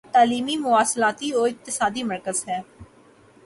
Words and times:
تعلیمی 0.13 0.57
مواصلاتی 0.57 1.33
و 1.33 1.39
اقتصادی 1.39 2.03
مرکز 2.03 2.45
ہے 2.47 2.61